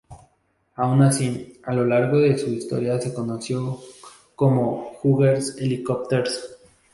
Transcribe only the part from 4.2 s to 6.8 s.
como Hughes Helicopters.